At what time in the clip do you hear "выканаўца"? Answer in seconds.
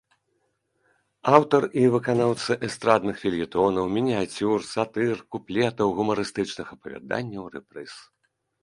1.95-2.57